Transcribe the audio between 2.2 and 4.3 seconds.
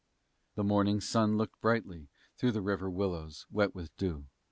through The river willows, wet with dew.